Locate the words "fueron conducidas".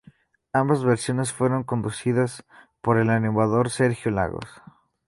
1.31-2.43